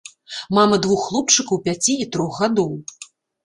[0.57, 2.77] Мама двух хлопчыкаў пяці і трох гадоў.